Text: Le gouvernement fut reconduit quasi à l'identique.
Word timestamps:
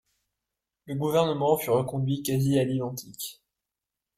Le 0.87 0.95
gouvernement 0.95 1.57
fut 1.57 1.69
reconduit 1.69 2.23
quasi 2.23 2.57
à 2.57 2.63
l'identique. 2.63 3.39